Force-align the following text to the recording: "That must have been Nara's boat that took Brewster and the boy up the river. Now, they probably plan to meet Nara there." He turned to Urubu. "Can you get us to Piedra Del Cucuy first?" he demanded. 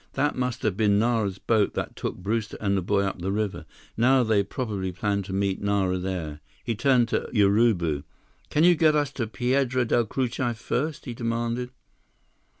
"That 0.13 0.35
must 0.35 0.63
have 0.63 0.75
been 0.75 0.97
Nara's 0.97 1.37
boat 1.37 1.75
that 1.75 1.95
took 1.95 2.17
Brewster 2.17 2.57
and 2.59 2.75
the 2.75 2.81
boy 2.81 3.01
up 3.03 3.21
the 3.21 3.31
river. 3.31 3.67
Now, 3.95 4.23
they 4.23 4.41
probably 4.41 4.91
plan 4.91 5.21
to 5.21 5.31
meet 5.31 5.61
Nara 5.61 5.99
there." 5.99 6.39
He 6.63 6.73
turned 6.73 7.07
to 7.09 7.29
Urubu. 7.31 8.03
"Can 8.49 8.63
you 8.63 8.73
get 8.73 8.95
us 8.95 9.11
to 9.11 9.27
Piedra 9.27 9.85
Del 9.85 10.07
Cucuy 10.07 10.55
first?" 10.55 11.05
he 11.05 11.13
demanded. 11.13 11.69